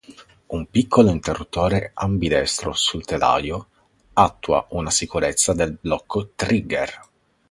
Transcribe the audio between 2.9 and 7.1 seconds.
telaio attua una sicurezza del blocco trigger.